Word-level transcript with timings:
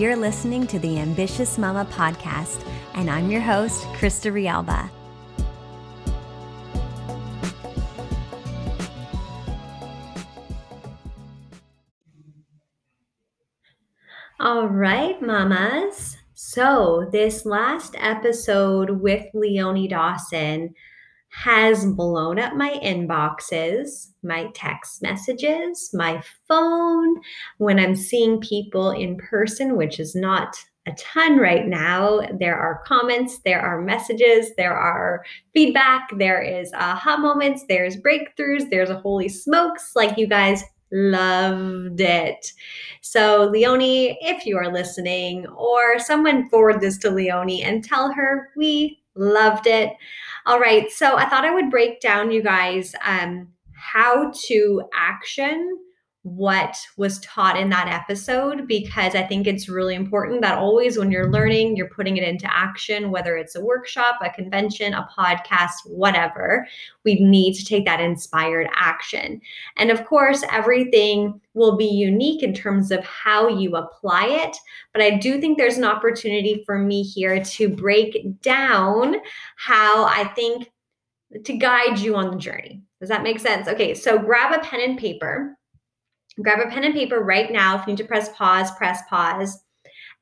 You're 0.00 0.16
listening 0.16 0.66
to 0.68 0.78
the 0.78 0.98
Ambitious 0.98 1.58
Mama 1.58 1.86
podcast, 1.92 2.66
and 2.94 3.10
I'm 3.10 3.30
your 3.30 3.42
host, 3.42 3.82
Krista 3.88 4.32
Rialba. 4.32 4.88
All 14.40 14.68
right, 14.68 15.20
mamas. 15.20 16.16
So, 16.32 17.06
this 17.12 17.44
last 17.44 17.94
episode 17.98 19.02
with 19.02 19.26
Leonie 19.34 19.86
Dawson 19.86 20.74
has 21.30 21.86
blown 21.86 22.38
up 22.38 22.54
my 22.54 22.78
inboxes, 22.82 24.08
my 24.22 24.50
text 24.54 25.00
messages, 25.00 25.90
my 25.94 26.22
phone, 26.48 27.16
when 27.58 27.78
I'm 27.78 27.94
seeing 27.94 28.40
people 28.40 28.90
in 28.90 29.16
person, 29.16 29.76
which 29.76 30.00
is 30.00 30.14
not 30.14 30.56
a 30.86 30.92
ton 30.92 31.38
right 31.38 31.66
now. 31.66 32.20
There 32.38 32.56
are 32.56 32.82
comments, 32.84 33.38
there 33.44 33.60
are 33.60 33.80
messages, 33.80 34.50
there 34.56 34.76
are 34.76 35.24
feedback, 35.54 36.08
there 36.16 36.42
is 36.42 36.72
aha 36.72 37.16
moments, 37.16 37.64
there's 37.68 37.96
breakthroughs, 37.96 38.68
there's 38.70 38.90
a 38.90 38.98
holy 38.98 39.28
smokes. 39.28 39.92
Like 39.94 40.18
you 40.18 40.26
guys 40.26 40.64
loved 40.90 42.00
it. 42.00 42.52
So, 43.02 43.48
Leonie, 43.52 44.18
if 44.20 44.44
you 44.44 44.56
are 44.56 44.72
listening, 44.72 45.46
or 45.48 45.98
someone 45.98 46.48
forward 46.48 46.80
this 46.80 46.98
to 46.98 47.10
Leonie 47.10 47.62
and 47.62 47.84
tell 47.84 48.12
her 48.12 48.50
we 48.56 48.99
loved 49.14 49.66
it. 49.66 49.92
All 50.46 50.60
right. 50.60 50.90
So 50.90 51.16
I 51.16 51.28
thought 51.28 51.44
I 51.44 51.54
would 51.54 51.70
break 51.70 52.00
down, 52.00 52.30
you 52.30 52.42
guys, 52.42 52.94
um, 53.04 53.48
how 53.74 54.32
to 54.46 54.82
action 54.94 55.78
what 56.22 56.76
was 56.98 57.18
taught 57.20 57.58
in 57.58 57.70
that 57.70 57.88
episode 57.88 58.68
because 58.68 59.14
I 59.14 59.22
think 59.22 59.46
it's 59.46 59.70
really 59.70 59.94
important 59.94 60.42
that 60.42 60.58
always 60.58 60.98
when 60.98 61.10
you're 61.10 61.30
learning, 61.30 61.76
you're 61.76 61.88
putting 61.88 62.18
it 62.18 62.28
into 62.28 62.54
action, 62.54 63.10
whether 63.10 63.36
it's 63.38 63.56
a 63.56 63.64
workshop, 63.64 64.18
a 64.22 64.28
convention, 64.28 64.92
a 64.92 65.08
podcast, 65.16 65.72
whatever. 65.86 66.66
We 67.06 67.14
need 67.20 67.54
to 67.54 67.64
take 67.64 67.86
that 67.86 68.00
inspired 68.00 68.68
action. 68.74 69.40
And 69.78 69.90
of 69.90 70.04
course, 70.04 70.44
everything 70.50 71.40
will 71.54 71.78
be 71.78 71.86
unique 71.86 72.42
in 72.42 72.52
terms 72.52 72.90
of 72.90 73.02
how 73.02 73.48
you 73.48 73.76
apply 73.76 74.26
it. 74.26 74.56
But 74.92 75.02
I 75.02 75.16
do 75.16 75.40
think 75.40 75.56
there's 75.56 75.78
an 75.78 75.84
opportunity 75.84 76.62
for 76.66 76.78
me 76.78 77.02
here 77.02 77.42
to 77.42 77.68
break 77.68 78.42
down 78.42 79.16
how 79.56 80.04
I 80.04 80.24
think 80.36 80.70
to 81.44 81.56
guide 81.56 81.98
you 81.98 82.16
on 82.16 82.30
the 82.30 82.36
journey. 82.36 82.82
Does 83.00 83.08
that 83.08 83.22
make 83.22 83.40
sense? 83.40 83.68
Okay, 83.68 83.94
so 83.94 84.18
grab 84.18 84.52
a 84.52 84.62
pen 84.62 84.80
and 84.82 84.98
paper 84.98 85.56
grab 86.42 86.60
a 86.60 86.70
pen 86.70 86.84
and 86.84 86.94
paper 86.94 87.20
right 87.20 87.50
now. 87.50 87.78
If 87.78 87.86
you 87.86 87.92
need 87.92 87.98
to 87.98 88.04
press 88.04 88.30
pause, 88.36 88.70
press 88.72 89.00
pause. 89.08 89.62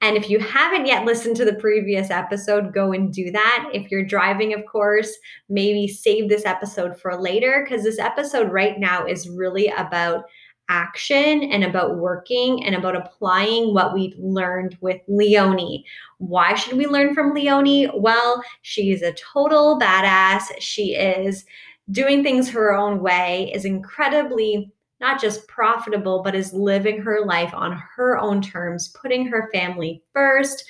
And 0.01 0.17
if 0.17 0.31
you 0.31 0.39
haven't 0.39 0.87
yet 0.87 1.05
listened 1.05 1.37
to 1.37 1.45
the 1.45 1.55
previous 1.55 2.11
episode, 2.11 2.73
go 2.73 2.93
and 2.93 3.13
do 3.13 3.33
that. 3.33 3.69
If 3.73 3.91
you're 3.91 4.05
driving, 4.05 4.55
of 4.55 4.65
course, 4.67 5.13
maybe 5.49 5.89
save 5.89 6.29
this 6.29 6.47
episode 6.47 7.01
for 7.01 7.21
later 7.21 7.65
because 7.65 7.83
this 7.83 7.99
episode 7.99 8.53
right 8.53 8.79
now 8.79 9.05
is 9.05 9.29
really 9.29 9.69
about 9.77 10.25
action 10.69 11.45
and 11.45 11.65
about 11.65 11.97
working 11.97 12.65
and 12.65 12.75
about 12.75 12.95
applying 12.95 13.75
what 13.75 13.95
we've 13.95 14.17
learned 14.19 14.77
with 14.81 15.01
Leonie. 15.09 15.85
Why 16.19 16.55
should 16.55 16.77
we 16.77 16.87
learn 16.87 17.15
from 17.15 17.35
Leonie? 17.35 17.91
Well, 17.95 18.43
she's 18.63 19.03
a 19.03 19.15
total 19.15 19.81
badass. 19.81 20.43
She 20.59 20.95
is 20.95 21.45
doing 21.91 22.23
things 22.23 22.51
her 22.51 22.73
own 22.75 23.01
way, 23.01 23.51
is 23.55 23.65
incredibly 23.65 24.71
not 25.01 25.21
just 25.21 25.47
profitable, 25.49 26.23
but 26.23 26.35
is 26.35 26.53
living 26.53 27.01
her 27.01 27.25
life 27.25 27.53
on 27.55 27.81
her 27.97 28.19
own 28.19 28.43
terms, 28.43 28.89
putting 28.89 29.27
her 29.27 29.49
family 29.53 30.03
first. 30.13 30.65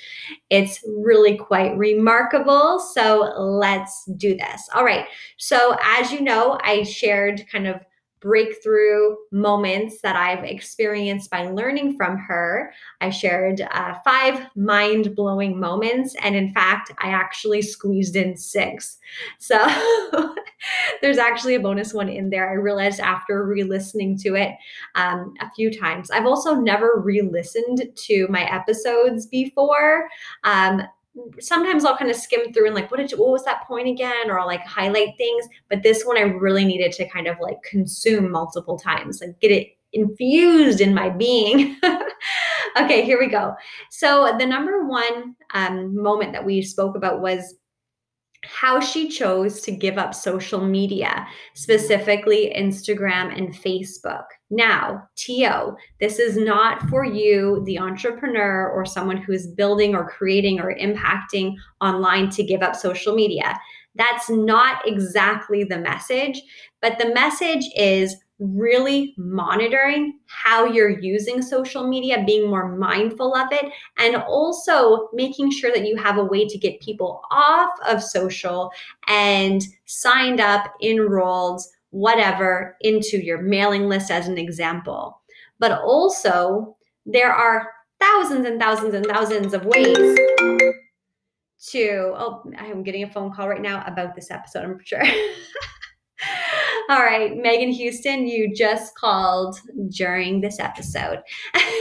It's 0.49 0.83
really 0.87 1.37
quite 1.37 1.77
remarkable. 1.77 2.79
So 2.79 3.33
let's 3.37 4.05
do 4.17 4.35
this. 4.35 4.69
All 4.73 4.85
right. 4.85 5.05
So, 5.37 5.77
as 5.83 6.11
you 6.11 6.21
know, 6.21 6.59
I 6.63 6.83
shared 6.83 7.45
kind 7.51 7.67
of 7.67 7.81
breakthrough 8.21 9.15
moments 9.31 10.01
that 10.01 10.15
I've 10.15 10.43
experienced 10.43 11.29
by 11.29 11.47
learning 11.47 11.95
from 11.95 12.17
her. 12.17 12.73
I 13.01 13.09
shared 13.09 13.61
uh, 13.61 13.95
five 14.03 14.47
mind 14.55 15.15
blowing 15.15 15.59
moments. 15.59 16.15
And 16.21 16.35
in 16.35 16.53
fact, 16.53 16.91
I 16.99 17.09
actually 17.09 17.61
squeezed 17.61 18.15
in 18.15 18.35
six. 18.35 18.97
So 19.39 19.57
there's 21.01 21.17
actually 21.17 21.55
a 21.55 21.59
bonus 21.59 21.93
one 21.93 22.09
in 22.09 22.29
there. 22.29 22.49
I 22.49 22.53
realized 22.53 22.99
after 22.99 23.45
re 23.45 23.63
listening 23.63 24.17
to 24.19 24.35
it 24.35 24.51
um, 24.95 25.33
a 25.41 25.49
few 25.51 25.71
times. 25.77 26.11
I've 26.11 26.25
also 26.25 26.55
never 26.55 27.01
re 27.03 27.21
listened 27.21 27.89
to 27.95 28.27
my 28.29 28.43
episodes 28.43 29.25
before. 29.25 30.07
Um, 30.43 30.83
sometimes 31.39 31.85
I'll 31.85 31.97
kind 31.97 32.11
of 32.11 32.17
skim 32.17 32.53
through 32.53 32.67
and 32.67 32.75
like, 32.75 32.91
what 32.91 32.97
did 32.97 33.11
you, 33.11 33.17
what 33.17 33.31
was 33.31 33.45
that 33.45 33.67
point 33.67 33.87
again? 33.87 34.29
Or 34.29 34.39
I'll 34.39 34.47
like 34.47 34.65
highlight 34.65 35.17
things. 35.17 35.47
But 35.69 35.83
this 35.83 36.03
one 36.03 36.17
I 36.17 36.21
really 36.21 36.65
needed 36.65 36.91
to 36.93 37.09
kind 37.09 37.27
of 37.27 37.37
like 37.39 37.61
consume 37.63 38.31
multiple 38.31 38.77
times, 38.77 39.21
like 39.21 39.39
get 39.39 39.51
it 39.51 39.75
infused 39.93 40.81
in 40.81 40.93
my 40.93 41.09
being. 41.09 41.77
okay, 42.77 43.03
here 43.03 43.19
we 43.19 43.27
go. 43.27 43.55
So 43.89 44.35
the 44.37 44.45
number 44.45 44.85
one 44.85 45.35
um, 45.53 45.95
moment 46.01 46.33
that 46.33 46.45
we 46.45 46.61
spoke 46.61 46.95
about 46.95 47.21
was 47.21 47.55
how 48.43 48.79
she 48.79 49.09
chose 49.09 49.61
to 49.61 49.71
give 49.71 49.97
up 49.97 50.15
social 50.15 50.65
media, 50.65 51.27
specifically 51.55 52.53
Instagram 52.55 53.35
and 53.37 53.53
Facebook. 53.53 54.23
Now, 54.49 55.03
TO, 55.15 55.75
this 55.99 56.19
is 56.19 56.37
not 56.37 56.81
for 56.89 57.03
you, 57.03 57.61
the 57.65 57.79
entrepreneur 57.79 58.69
or 58.69 58.85
someone 58.85 59.17
who 59.17 59.33
is 59.33 59.47
building 59.47 59.93
or 59.93 60.09
creating 60.09 60.59
or 60.59 60.73
impacting 60.73 61.55
online 61.81 62.29
to 62.31 62.43
give 62.43 62.61
up 62.61 62.75
social 62.75 63.13
media. 63.13 63.59
That's 63.95 64.29
not 64.29 64.87
exactly 64.87 65.65
the 65.65 65.79
message, 65.79 66.41
but 66.81 66.97
the 66.97 67.13
message 67.13 67.65
is 67.75 68.15
really 68.39 69.13
monitoring 69.17 70.17
how 70.27 70.65
you're 70.65 70.99
using 70.99 71.41
social 71.41 71.87
media, 71.87 72.23
being 72.25 72.49
more 72.49 72.75
mindful 72.75 73.35
of 73.35 73.51
it, 73.51 73.71
and 73.97 74.15
also 74.15 75.09
making 75.13 75.51
sure 75.51 75.71
that 75.71 75.85
you 75.85 75.97
have 75.97 76.17
a 76.17 76.23
way 76.23 76.47
to 76.47 76.57
get 76.57 76.79
people 76.79 77.21
off 77.31 77.71
of 77.87 78.01
social 78.01 78.71
and 79.07 79.63
signed 79.85 80.39
up, 80.39 80.73
enrolled, 80.81 81.61
whatever, 81.91 82.77
into 82.81 83.23
your 83.23 83.41
mailing 83.41 83.87
list, 83.87 84.09
as 84.09 84.27
an 84.27 84.37
example. 84.37 85.21
But 85.59 85.73
also, 85.81 86.77
there 87.05 87.33
are 87.33 87.71
thousands 87.99 88.45
and 88.45 88.59
thousands 88.59 88.93
and 88.93 89.05
thousands 89.05 89.53
of 89.53 89.65
ways 89.65 90.17
to. 91.67 92.13
Oh, 92.15 92.43
I'm 92.57 92.83
getting 92.83 93.03
a 93.03 93.11
phone 93.11 93.33
call 93.33 93.49
right 93.49 93.61
now 93.61 93.83
about 93.85 94.15
this 94.15 94.31
episode, 94.31 94.63
I'm 94.63 94.79
sure. 94.83 95.03
All 96.89 97.03
right, 97.03 97.37
Megan 97.37 97.69
Houston, 97.69 98.27
you 98.27 98.51
just 98.51 98.95
called 98.95 99.61
during 99.89 100.41
this 100.41 100.59
episode. 100.59 101.19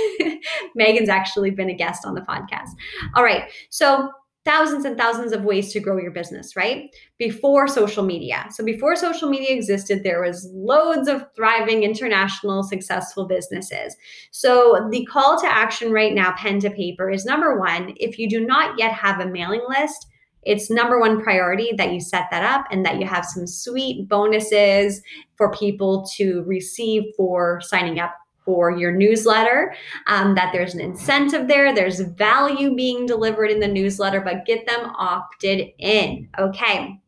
Megan's 0.74 1.08
actually 1.08 1.50
been 1.50 1.70
a 1.70 1.74
guest 1.74 2.04
on 2.04 2.14
the 2.14 2.20
podcast. 2.20 2.68
All 3.14 3.24
right, 3.24 3.50
so 3.70 4.10
thousands 4.44 4.84
and 4.84 4.98
thousands 4.98 5.32
of 5.32 5.44
ways 5.44 5.72
to 5.72 5.80
grow 5.80 5.96
your 5.96 6.10
business, 6.10 6.56
right? 6.56 6.94
Before 7.18 7.66
social 7.68 8.04
media. 8.04 8.48
So 8.50 8.62
before 8.62 8.96
social 8.96 9.30
media 9.30 9.54
existed, 9.56 10.02
there 10.04 10.22
was 10.22 10.46
loads 10.52 11.08
of 11.08 11.24
thriving 11.34 11.84
international 11.84 12.62
successful 12.62 13.26
businesses. 13.26 13.96
So 14.30 14.88
the 14.90 15.06
call 15.06 15.40
to 15.40 15.46
action 15.46 15.90
right 15.90 16.12
now, 16.12 16.34
pen 16.36 16.60
to 16.60 16.70
paper, 16.70 17.10
is 17.10 17.24
number 17.24 17.58
one, 17.58 17.94
if 17.96 18.18
you 18.18 18.28
do 18.28 18.46
not 18.46 18.78
yet 18.78 18.92
have 18.92 19.20
a 19.20 19.26
mailing 19.26 19.64
list, 19.70 20.06
it's 20.42 20.70
number 20.70 20.98
one 21.00 21.20
priority 21.22 21.72
that 21.76 21.92
you 21.92 22.00
set 22.00 22.26
that 22.30 22.42
up 22.42 22.66
and 22.70 22.84
that 22.86 23.00
you 23.00 23.06
have 23.06 23.24
some 23.24 23.46
sweet 23.46 24.08
bonuses 24.08 25.02
for 25.36 25.52
people 25.52 26.06
to 26.16 26.42
receive 26.46 27.02
for 27.16 27.60
signing 27.60 27.98
up 27.98 28.14
for 28.44 28.70
your 28.70 28.92
newsletter, 28.92 29.74
um, 30.06 30.34
that 30.34 30.50
there's 30.54 30.72
an 30.72 30.80
incentive 30.80 31.48
there, 31.48 31.74
there's 31.74 32.00
value 32.00 32.74
being 32.74 33.04
delivered 33.04 33.50
in 33.50 33.60
the 33.60 33.68
newsletter, 33.68 34.22
but 34.22 34.46
get 34.46 34.66
them 34.66 34.90
opted 34.96 35.68
in. 35.78 36.26
Okay. 36.38 36.98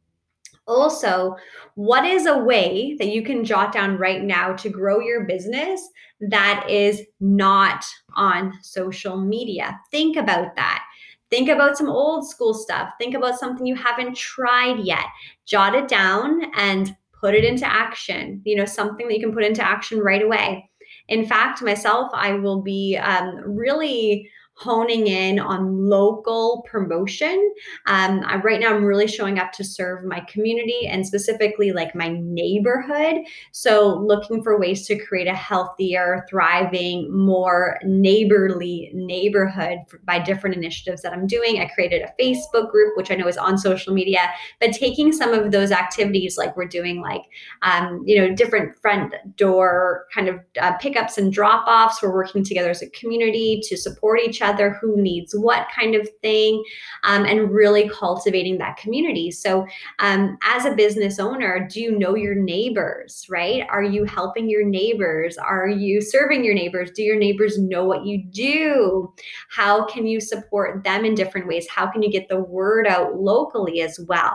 Also, 0.67 1.35
what 1.77 2.05
is 2.05 2.27
a 2.27 2.39
way 2.39 2.95
that 2.99 3.09
you 3.09 3.23
can 3.23 3.43
jot 3.43 3.73
down 3.73 3.97
right 3.97 4.23
now 4.23 4.53
to 4.53 4.69
grow 4.69 5.01
your 5.01 5.25
business 5.25 5.81
that 6.29 6.67
is 6.69 7.01
not 7.21 7.85
on 8.15 8.53
social 8.63 9.17
media? 9.17 9.81
Think 9.91 10.17
about 10.17 10.55
that. 10.57 10.85
Think 11.31 11.49
about 11.49 11.77
some 11.79 11.89
old 11.89 12.29
school 12.29 12.55
stuff. 12.55 12.91
Think 12.99 13.15
about 13.15 13.39
something 13.39 13.67
you 13.67 13.77
haven't 13.77 14.17
tried 14.17 14.81
yet. 14.81 15.05
Jot 15.47 15.75
it 15.75 15.89
down 15.89 16.43
and 16.57 16.97
put 17.21 17.35
it 17.35 17.45
into 17.45 17.67
action. 17.67 18.43
You 18.45 18.57
know, 18.57 18.65
something 18.65 19.07
that 19.09 19.15
you 19.15 19.21
can 19.21 19.33
put 19.33 19.45
into 19.45 19.67
action 19.67 20.01
right 20.01 20.23
away. 20.23 20.69
In 21.09 21.25
fact, 21.25 21.63
myself, 21.63 22.11
I 22.13 22.33
will 22.35 22.63
be 22.63 22.97
um, 22.97 23.37
really 23.45 24.29
honing 24.61 25.07
in 25.07 25.39
on 25.39 25.89
local 25.89 26.63
promotion. 26.69 27.53
Um, 27.87 28.21
I, 28.27 28.37
right 28.37 28.61
now, 28.61 28.75
I'm 28.75 28.85
really 28.85 29.07
showing 29.07 29.39
up 29.39 29.53
to 29.53 29.65
serve 29.65 30.05
my 30.05 30.21
community 30.21 30.87
and 30.87 31.07
specifically 31.07 31.73
like 31.73 31.95
my 31.95 32.09
neighborhood. 32.09 33.23
So, 33.53 33.97
looking 34.07 34.43
for 34.43 34.61
ways 34.61 34.87
to 34.89 34.99
create 34.99 35.29
a 35.29 35.35
healthier, 35.35 36.27
thriving, 36.29 37.11
more 37.11 37.79
neighborly 37.85 38.91
neighborhood 38.93 39.79
by 40.05 40.19
different 40.19 40.57
initiatives 40.57 41.01
that 41.03 41.15
I'm 41.15 41.27
doing. 41.27 41.59
I 41.59 41.71
created 41.75 42.03
a 42.03 42.23
Facebook 42.23 42.71
group, 42.71 42.99
which 42.99 43.11
I 43.11 43.15
know 43.15 43.29
is 43.29 43.39
on 43.39 43.57
social 43.57 43.95
media, 43.95 44.31
but 44.61 44.73
taking 44.73 45.11
some 45.11 45.33
of 45.33 45.53
those 45.53 45.73
activities, 45.73 46.37
like 46.37 46.55
we're 46.55 46.67
doing, 46.67 47.01
like, 47.01 47.23
um, 47.63 48.03
you 48.05 48.19
know, 48.19 48.35
different 48.35 48.79
front 48.83 49.15
door 49.37 50.05
kind 50.15 50.29
of 50.29 50.39
uh, 50.61 50.77
pickups 50.77 51.17
and 51.17 51.33
drop 51.33 51.67
offs. 51.67 52.03
We're 52.03 52.13
working 52.13 52.45
together 52.45 52.69
as 52.69 52.83
a 52.83 52.91
community 52.91 53.63
to 53.65 53.77
support 53.79 54.21
each 54.21 54.43
other 54.43 54.50
other, 54.51 54.77
who 54.81 55.01
needs 55.01 55.33
what 55.35 55.69
kind 55.75 55.95
of 55.95 56.09
thing, 56.21 56.63
um, 57.05 57.25
and 57.25 57.51
really 57.51 57.89
cultivating 57.89 58.59
that 58.59 58.77
community. 58.77 59.31
So, 59.31 59.67
um, 60.01 60.37
as 60.43 60.65
a 60.65 60.75
business 60.75 61.19
owner, 61.19 61.69
do 61.71 61.81
you 61.81 61.99
know 61.99 62.15
your 62.15 62.35
neighbors, 62.35 63.27
right? 63.29 63.67
Are 63.71 63.83
you 63.83 64.05
helping 64.05 64.51
your 64.51 64.65
neighbors? 64.65 65.39
Are 65.39 65.69
you 65.69 66.01
serving 66.01 66.45
your 66.45 66.55
neighbors? 66.55 66.91
Do 66.91 67.03
your 67.03 67.19
neighbors 67.19 67.59
know 67.59 67.85
what 67.85 68.05
you 68.05 68.25
do? 68.25 69.13
How 69.51 69.87
can 69.87 70.07
you 70.07 70.21
support 70.21 70.85
them 70.85 71.05
in 71.05 71.15
different 71.15 71.47
ways? 71.47 71.69
How 71.69 71.87
can 71.91 72.03
you 72.03 72.11
get 72.11 72.29
the 72.29 72.41
word 72.41 72.87
out 72.87 73.17
locally 73.17 73.81
as 73.81 74.01
well? 74.09 74.33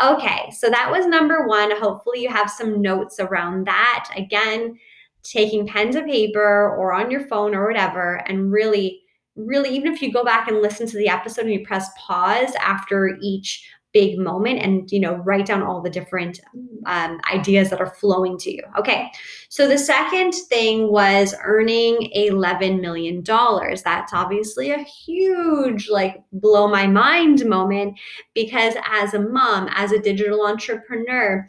Okay, 0.00 0.50
so 0.56 0.70
that 0.70 0.90
was 0.90 1.06
number 1.06 1.46
one. 1.46 1.76
Hopefully, 1.76 2.22
you 2.22 2.28
have 2.28 2.50
some 2.50 2.80
notes 2.80 3.20
around 3.20 3.66
that. 3.66 4.08
Again, 4.16 4.78
taking 5.22 5.66
pen 5.66 5.90
to 5.92 6.02
paper 6.02 6.74
or 6.76 6.92
on 6.92 7.10
your 7.10 7.26
phone 7.26 7.54
or 7.54 7.66
whatever, 7.66 8.22
and 8.26 8.52
really 8.52 9.02
really, 9.46 9.70
even 9.70 9.92
if 9.92 10.02
you 10.02 10.12
go 10.12 10.24
back 10.24 10.48
and 10.48 10.62
listen 10.62 10.86
to 10.88 10.96
the 10.96 11.08
episode 11.08 11.46
and 11.46 11.54
you 11.54 11.64
press 11.64 11.88
pause 11.98 12.54
after 12.60 13.18
each 13.20 13.68
big 13.92 14.18
moment 14.18 14.60
and 14.60 14.90
you 14.92 15.00
know 15.00 15.14
write 15.16 15.46
down 15.46 15.62
all 15.62 15.82
the 15.82 15.90
different 15.90 16.40
um, 16.86 17.20
ideas 17.32 17.70
that 17.70 17.80
are 17.80 17.94
flowing 17.94 18.38
to 18.38 18.50
you. 18.52 18.62
Okay 18.78 19.10
so 19.48 19.66
the 19.66 19.78
second 19.78 20.32
thing 20.48 20.92
was 20.92 21.34
earning 21.42 22.08
11 22.12 22.80
million 22.80 23.22
dollars. 23.22 23.82
That's 23.82 24.12
obviously 24.12 24.70
a 24.70 24.78
huge 24.78 25.88
like 25.88 26.22
blow 26.32 26.68
my 26.68 26.86
mind 26.86 27.44
moment 27.46 27.98
because 28.34 28.74
as 28.88 29.14
a 29.14 29.20
mom 29.20 29.68
as 29.72 29.90
a 29.92 29.98
digital 29.98 30.46
entrepreneur 30.46 31.48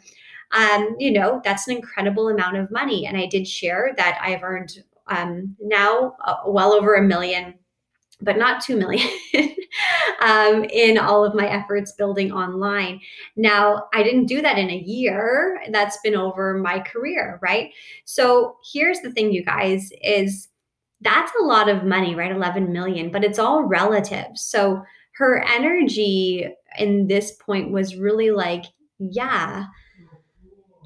um, 0.52 0.96
you 0.98 1.12
know 1.12 1.40
that's 1.44 1.68
an 1.68 1.76
incredible 1.76 2.28
amount 2.28 2.56
of 2.56 2.70
money. 2.70 3.06
And 3.06 3.16
i 3.16 3.26
did 3.26 3.46
share 3.46 3.94
that 3.96 4.18
i've 4.20 4.42
earned 4.42 4.82
um, 5.06 5.56
now 5.60 6.16
uh, 6.24 6.36
well 6.46 6.72
over 6.72 6.94
a 6.94 7.02
million 7.02 7.54
but 8.22 8.38
not 8.38 8.62
2 8.62 8.76
million 8.76 9.08
um, 10.20 10.64
in 10.64 10.98
all 10.98 11.24
of 11.24 11.34
my 11.34 11.46
efforts 11.46 11.92
building 11.92 12.32
online. 12.32 13.00
Now, 13.36 13.84
I 13.92 14.02
didn't 14.02 14.26
do 14.26 14.40
that 14.42 14.58
in 14.58 14.70
a 14.70 14.76
year. 14.76 15.60
That's 15.70 15.98
been 16.02 16.14
over 16.14 16.54
my 16.54 16.80
career, 16.80 17.38
right? 17.42 17.72
So 18.04 18.56
here's 18.72 19.00
the 19.00 19.10
thing, 19.12 19.32
you 19.32 19.44
guys, 19.44 19.90
is 20.02 20.48
that's 21.00 21.32
a 21.40 21.44
lot 21.44 21.68
of 21.68 21.84
money, 21.84 22.14
right? 22.14 22.30
11 22.30 22.72
million, 22.72 23.10
but 23.10 23.24
it's 23.24 23.38
all 23.38 23.64
relative. 23.64 24.28
So 24.36 24.82
her 25.16 25.42
energy 25.42 26.48
in 26.78 27.08
this 27.08 27.32
point 27.32 27.72
was 27.72 27.96
really 27.96 28.30
like, 28.30 28.64
yeah, 28.98 29.64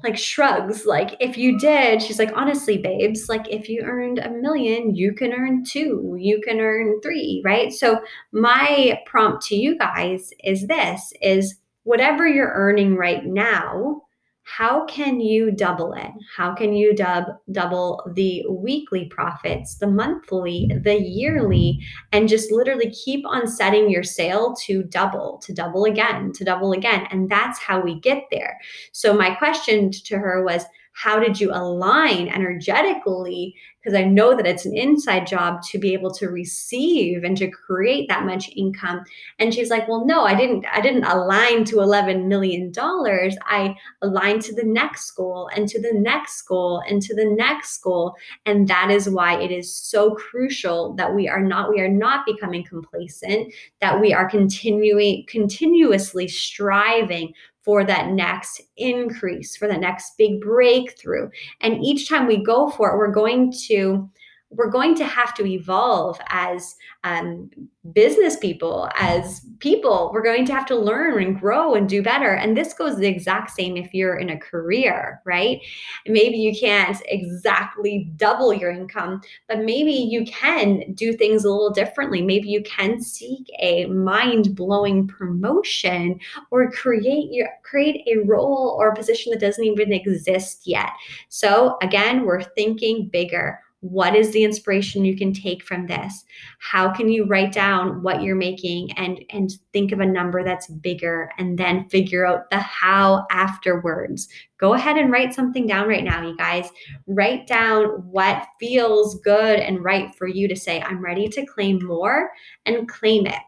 like 0.03 0.17
shrugs. 0.17 0.85
Like 0.85 1.15
if 1.19 1.37
you 1.37 1.57
did 1.57 2.01
she's 2.01 2.19
like 2.19 2.31
honestly 2.35 2.77
babes 2.77 3.29
like 3.29 3.47
if 3.49 3.69
you 3.69 3.81
earned 3.81 4.19
a 4.19 4.29
million 4.29 4.95
you 4.95 5.13
can 5.13 5.33
earn 5.33 5.63
two 5.63 6.15
you 6.19 6.41
can 6.41 6.59
earn 6.59 6.99
three 7.01 7.41
right? 7.45 7.71
So 7.71 7.99
my 8.31 9.01
prompt 9.05 9.45
to 9.47 9.55
you 9.55 9.77
guys 9.77 10.31
is 10.43 10.67
this 10.67 11.13
is 11.21 11.57
whatever 11.83 12.27
you're 12.27 12.51
earning 12.53 12.95
right 12.95 13.25
now 13.25 14.03
how 14.47 14.85
can 14.85 15.19
you 15.19 15.51
double 15.51 15.91
it? 15.91 16.09
How 16.35 16.55
can 16.55 16.73
you 16.73 16.95
dub, 16.95 17.25
double 17.51 18.09
the 18.13 18.45
weekly 18.49 19.05
profits, 19.05 19.75
the 19.75 19.87
monthly, 19.87 20.71
the 20.83 21.01
yearly, 21.01 21.81
and 22.13 22.29
just 22.29 22.49
literally 22.49 22.89
keep 22.89 23.25
on 23.27 23.45
setting 23.45 23.89
your 23.89 24.03
sail 24.03 24.55
to 24.65 24.83
double, 24.83 25.41
to 25.43 25.53
double 25.53 25.83
again, 25.83 26.31
to 26.31 26.45
double 26.45 26.71
again? 26.71 27.07
And 27.11 27.29
that's 27.29 27.59
how 27.59 27.81
we 27.81 27.99
get 27.99 28.23
there. 28.31 28.57
So, 28.93 29.13
my 29.13 29.35
question 29.35 29.91
to 29.91 30.17
her 30.17 30.41
was, 30.45 30.63
how 30.97 31.19
did 31.19 31.39
you 31.39 31.51
align 31.53 32.27
energetically? 32.27 33.55
Because 33.79 33.97
i 33.97 34.03
know 34.03 34.35
that 34.35 34.47
it's 34.47 34.65
an 34.65 34.75
inside 34.75 35.27
job 35.27 35.61
to 35.61 35.77
be 35.77 35.93
able 35.93 36.11
to 36.11 36.27
receive 36.27 37.23
and 37.23 37.37
to 37.37 37.49
create 37.49 38.09
that 38.09 38.25
much 38.25 38.49
income. 38.55 39.03
And 39.39 39.53
she's 39.53 39.69
like 39.69 39.87
well 39.87 40.05
no 40.05 40.23
i 40.23 40.33
didn't 40.33 40.65
i 40.73 40.81
didn't 40.81 41.03
align 41.05 41.63
to 41.65 41.79
11 41.81 42.27
million 42.27 42.71
dollars. 42.71 43.37
I 43.45 43.75
aligned 44.01 44.41
to 44.43 44.55
the 44.55 44.65
next 44.65 45.11
goal 45.11 45.49
and 45.55 45.67
to 45.69 45.81
the 45.81 45.93
next 45.93 46.41
goal 46.43 46.81
and 46.89 47.01
to 47.03 47.15
the 47.15 47.25
next 47.25 47.77
goal. 47.83 48.15
And 48.45 48.67
that 48.67 48.89
is 48.89 49.09
why 49.09 49.39
it 49.39 49.51
is 49.51 49.73
so 49.73 50.15
crucial 50.15 50.93
that 50.95 51.13
we 51.13 51.29
are 51.29 51.41
not 51.41 51.69
we 51.69 51.79
are 51.79 51.87
not 51.87 52.25
becoming 52.25 52.63
complacent 52.63 53.53
that 53.81 54.01
we 54.01 54.13
are 54.13 54.29
continuing 54.29 55.25
continuously 55.27 56.27
striving 56.27 57.33
for 57.67 57.83
that 57.83 58.11
next 58.11 58.61
increase, 58.77 59.57
for 59.57 59.67
the 59.67 59.77
next 59.77 60.17
big 60.17 60.39
breakthrough. 60.39 61.29
And 61.59 61.83
each 61.83 62.07
time 62.07 62.25
we 62.25 62.41
go 62.41 62.69
for 62.69 62.93
it, 62.93 62.97
we're 62.97 63.11
going 63.11 63.51
to 63.67 64.09
we're 64.49 64.69
going 64.69 64.95
to 64.95 65.05
have 65.05 65.33
to 65.35 65.45
evolve 65.45 66.19
as 66.29 66.75
um, 67.03 67.49
business 67.93 68.37
people, 68.37 68.89
as 68.97 69.45
people. 69.59 70.09
We're 70.13 70.23
going 70.23 70.45
to 70.45 70.53
have 70.53 70.65
to 70.67 70.75
learn 70.75 71.21
and 71.21 71.39
grow 71.39 71.75
and 71.75 71.87
do 71.87 72.01
better. 72.01 72.33
And 72.33 72.55
this 72.55 72.73
goes 72.73 72.97
the 72.97 73.07
exact 73.07 73.51
same 73.51 73.75
if 73.75 73.93
you're 73.93 74.15
in 74.15 74.29
a 74.29 74.39
career, 74.39 75.21
right? 75.25 75.59
Maybe 76.05 76.37
you 76.37 76.57
can't 76.57 76.97
exactly 77.07 78.09
double 78.15 78.53
your 78.53 78.71
income, 78.71 79.21
but 79.49 79.59
maybe 79.59 79.91
you 79.91 80.25
can 80.25 80.93
do 80.93 81.13
things 81.13 81.43
a 81.43 81.49
little 81.49 81.71
differently. 81.71 82.21
Maybe 82.21 82.47
you 82.47 82.63
can 82.63 83.01
seek 83.01 83.47
a 83.59 83.85
mind-blowing 83.87 85.07
promotion 85.07 86.19
or 86.51 86.71
create 86.71 87.31
your 87.31 87.49
create 87.63 88.07
a 88.07 88.25
role 88.25 88.77
or 88.79 88.89
a 88.89 88.95
position 88.95 89.31
that 89.31 89.41
doesn't 89.41 89.63
even 89.63 89.91
exist 89.91 90.61
yet. 90.65 90.91
So 91.27 91.77
again, 91.81 92.25
we're 92.25 92.43
thinking 92.43 93.09
bigger 93.09 93.59
what 93.81 94.15
is 94.15 94.31
the 94.31 94.43
inspiration 94.43 95.05
you 95.05 95.15
can 95.15 95.33
take 95.33 95.63
from 95.63 95.85
this? 95.85 96.23
How 96.59 96.91
can 96.91 97.09
you 97.09 97.25
write 97.25 97.53
down 97.53 98.01
what 98.01 98.23
you're 98.23 98.35
making 98.35 98.91
and 98.93 99.23
and 99.29 99.51
think 99.71 99.91
of 99.91 99.99
a 99.99 100.05
number 100.05 100.43
that's 100.43 100.67
bigger 100.67 101.31
and 101.37 101.57
then 101.59 101.87
figure 101.89 102.25
out 102.25 102.49
the 102.49 102.57
how 102.57 103.27
afterwards? 103.29 104.27
Go 104.57 104.73
ahead 104.73 104.97
and 104.97 105.11
write 105.11 105.35
something 105.35 105.67
down 105.67 105.87
right 105.87 106.03
now 106.03 106.27
you 106.27 106.35
guys. 106.37 106.69
Write 107.05 107.45
down 107.45 107.85
what 108.09 108.47
feels 108.59 109.19
good 109.21 109.59
and 109.59 109.83
right 109.83 110.13
for 110.15 110.27
you 110.27 110.47
to 110.47 110.55
say 110.55 110.81
i'm 110.81 111.03
ready 111.03 111.27
to 111.27 111.45
claim 111.45 111.79
more 111.85 112.31
and 112.65 112.89
claim 112.89 113.27
it. 113.27 113.41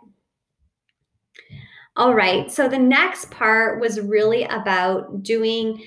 All 1.95 2.13
right 2.13 2.51
so 2.51 2.67
the 2.67 2.77
next 2.77 3.31
part 3.31 3.81
was 3.81 4.00
really 4.00 4.43
about 4.43 5.24
doing 5.24 5.83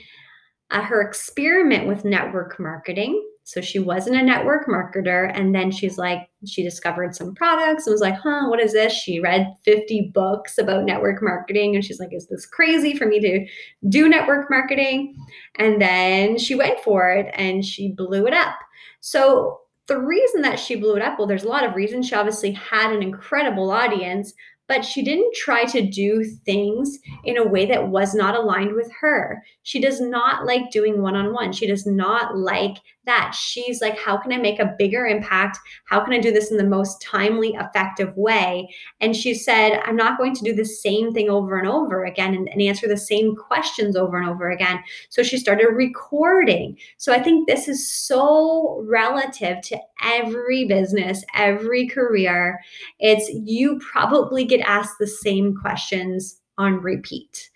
uh, 0.73 0.83
her 0.83 1.01
experiment 1.01 1.87
with 1.87 2.05
network 2.05 2.59
marketing 2.59 3.23
so 3.45 3.61
she 3.61 3.79
wasn't 3.79 4.17
a 4.17 4.23
network 4.23 4.67
marketer. 4.67 5.31
And 5.35 5.55
then 5.55 5.71
she's 5.71 5.99
like, 5.99 6.29
she 6.47 6.63
discovered 6.63 7.15
some 7.15 7.35
products 7.35 7.87
and 7.87 7.93
was 7.93 8.01
like, 8.01 8.15
huh, 8.15 8.49
what 8.49 8.61
is 8.61 8.73
this? 8.73 8.93
She 8.93 9.21
read 9.21 9.53
50 9.65 10.13
books 10.15 10.59
about 10.59 10.85
network 10.85 11.23
marketing. 11.23 11.75
And 11.75 11.85
she's 11.85 11.99
like, 11.99 12.13
is 12.13 12.29
this 12.29 12.47
crazy 12.47 12.97
for 12.97 13.07
me 13.07 13.21
to 13.21 13.47
do 13.89 14.09
network 14.09 14.49
marketing? 14.49 15.17
And 15.57 15.81
then 15.81 16.39
she 16.39 16.55
went 16.55 16.81
for 16.81 17.11
it 17.11 17.33
and 17.35 17.65
she 17.65 17.93
blew 17.93 18.27
it 18.27 18.35
up. 18.35 18.55
So 19.01 19.59
the 19.89 19.99
reason 19.99 20.43
that 20.43 20.59
she 20.59 20.77
blew 20.77 20.97
it 20.97 21.03
up, 21.03 21.19
well, 21.19 21.27
there's 21.27 21.45
a 21.45 21.49
lot 21.49 21.65
of 21.65 21.75
reasons. 21.75 22.09
She 22.09 22.15
obviously 22.15 22.53
had 22.53 22.93
an 22.93 23.03
incredible 23.03 23.71
audience, 23.71 24.33
but 24.69 24.85
she 24.85 25.03
didn't 25.03 25.35
try 25.35 25.65
to 25.65 25.83
do 25.83 26.25
things 26.47 26.99
in 27.25 27.37
a 27.37 27.47
way 27.47 27.67
that 27.67 27.89
was 27.89 28.15
not 28.15 28.37
aligned 28.37 28.75
with 28.75 28.91
her. 29.01 29.43
She 29.65 29.81
does 29.81 30.01
not 30.01 30.47
like 30.47 30.71
doing 30.71 31.03
one 31.03 31.17
on 31.17 31.33
one. 31.35 31.53
She 31.53 31.67
does 31.67 31.85
not 31.85 32.39
like 32.39 32.79
that. 33.05 33.35
She's 33.35 33.81
like, 33.81 33.99
how 33.99 34.17
can 34.17 34.33
I 34.33 34.37
make 34.37 34.59
a 34.61 34.75
bigger 34.79 35.07
impact? 35.07 35.59
How 35.87 36.05
can 36.05 36.13
I 36.13 36.19
do 36.19 36.33
this 36.33 36.51
in 36.51 36.57
the 36.57 36.65
most 36.65 37.03
timely, 37.03 37.55
effective 37.55 38.17
way? 38.17 38.73
And 39.01 39.17
she 39.17 39.35
said, 39.35 39.81
I'm 39.85 39.97
not 39.97 40.19
going 40.19 40.35
to 40.35 40.45
do 40.45 40.55
the 40.55 40.65
same 40.65 41.13
thing 41.13 41.29
over 41.29 41.59
and 41.59 41.69
over 41.69 42.05
again 42.05 42.35
and, 42.35 42.49
and 42.49 42.63
answer 42.63 42.87
the 42.87 42.97
same 42.97 43.35
questions 43.35 43.97
over 43.97 44.17
and 44.17 44.29
over 44.29 44.51
again. 44.51 44.83
So 45.09 45.23
she 45.23 45.39
started 45.39 45.69
recording. 45.69 46.79
So 46.97 47.13
I 47.13 47.23
think 47.23 47.49
this 47.49 47.69
is 47.69 47.91
so 47.91 48.85
relative 48.89 49.61
to 49.63 49.79
every 50.03 50.65
business, 50.65 51.25
every 51.35 51.89
career. 51.89 52.61
It's 53.01 53.29
you 53.45 53.79
probably 53.81 54.45
get 54.45 54.61
asked 54.61 54.97
the 54.99 55.07
same 55.07 55.57
questions 55.57 56.41
on 56.59 56.81
repeat. 56.81 57.51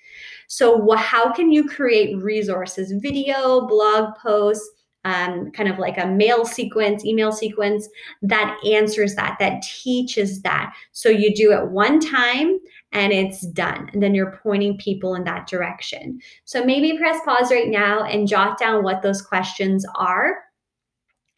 So, 0.49 0.95
how 0.95 1.33
can 1.33 1.51
you 1.51 1.69
create 1.69 2.23
resources, 2.23 2.93
video, 3.03 3.67
blog 3.67 4.15
posts, 4.17 4.69
um, 5.07 5.53
kind 5.53 5.69
of 5.69 5.79
like 5.79 5.99
a 5.99 6.07
mail 6.09 6.45
sequence, 6.45 7.05
email 7.05 7.31
sequence 7.31 7.89
that 8.23 8.59
answers 8.67 9.15
that, 9.15 9.37
that 9.39 9.63
teaches 9.63 10.43
that. 10.43 10.75
So 10.91 11.09
you 11.09 11.33
do 11.33 11.53
it 11.53 11.69
one 11.69 12.01
time 12.01 12.59
and 12.91 13.13
it's 13.13 13.43
done. 13.47 13.89
And 13.93 14.03
then 14.03 14.17
you're 14.17 14.41
pointing 14.43 14.79
people 14.79 15.15
in 15.15 15.23
that 15.23 15.47
direction. 15.47 16.21
So 16.45 16.65
maybe 16.65 16.99
press 16.99 17.21
pause 17.25 17.53
right 17.53 17.69
now 17.69 18.03
and 18.03 18.27
jot 18.27 18.59
down 18.59 18.83
what 18.83 19.03
those 19.03 19.23
questions 19.23 19.87
are 19.95 20.39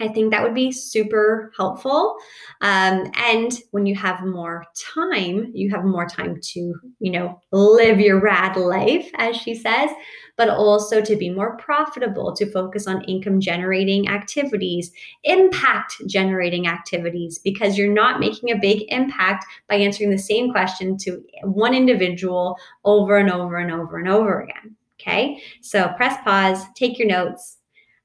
I 0.01 0.09
think 0.09 0.31
that 0.31 0.43
would 0.43 0.55
be 0.55 0.71
super 0.71 1.53
helpful. 1.57 2.17
Um, 2.61 3.11
and 3.17 3.53
when 3.73 3.85
you 3.85 3.97
have 3.97 4.25
more 4.25 4.65
time, 4.95 5.51
you 5.55 5.71
have 5.71 5.85
more 5.85 6.07
time 6.07 6.39
to, 6.41 6.75
you 7.01 7.11
know, 7.11 7.41
live 7.51 7.99
your 7.99 8.21
rad 8.21 8.57
life, 8.57 9.11
as 9.17 9.37
she 9.37 9.55
says, 9.57 9.91
but 10.37 10.49
also 10.49 11.01
to 11.01 11.17
be 11.17 11.31
more 11.31 11.57
profitable, 11.57 12.33
to 12.37 12.51
focus 12.53 12.87
on 12.87 13.03
income 13.05 13.41
generating 13.41 14.09
activities, 14.09 14.93
impact 15.25 15.95
generating 16.07 16.69
activities, 16.69 17.41
because 17.41 17.77
you're 17.77 17.93
not 17.93 18.21
making 18.21 18.51
a 18.51 18.59
big 18.59 18.85
impact 18.93 19.45
by 19.69 19.75
answering 19.75 20.11
the 20.11 20.19
same 20.19 20.53
question 20.53 20.97
to 20.99 21.21
one 21.43 21.75
individual 21.75 22.57
over 22.85 23.17
and 23.17 23.31
over 23.31 23.57
and 23.57 23.73
over 23.73 23.99
and 23.99 24.09
over 24.09 24.43
again. 24.43 24.77
Okay. 25.01 25.43
So 25.61 25.89
press 25.97 26.21
pause, 26.23 26.65
take 26.77 26.99
your 26.99 27.09
notes, 27.09 27.59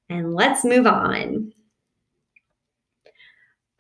and 0.10 0.34
let's 0.34 0.64
move 0.64 0.88
on. 0.88 1.52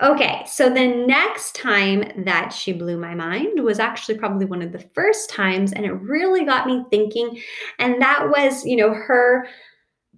Okay, 0.03 0.43
so 0.45 0.69
the 0.69 0.85
next 0.85 1.55
time 1.55 2.03
that 2.25 2.51
she 2.51 2.73
blew 2.73 2.97
my 2.97 3.15
mind 3.15 3.63
was 3.63 3.79
actually 3.79 4.17
probably 4.17 4.45
one 4.45 4.61
of 4.61 4.73
the 4.73 4.85
first 4.93 5.29
times, 5.29 5.71
and 5.71 5.85
it 5.85 5.93
really 5.93 6.43
got 6.43 6.67
me 6.67 6.83
thinking. 6.89 7.39
And 7.79 8.01
that 8.01 8.27
was, 8.29 8.65
you 8.65 8.75
know, 8.75 8.93
her 8.93 9.47